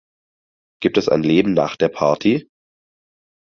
[0.81, 2.49] Gibt es ein Leben nach der Party?